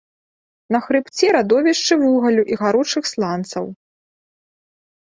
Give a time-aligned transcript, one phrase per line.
[0.75, 3.73] На хрыбце радовішчы вугалю і гаручых сланцаў.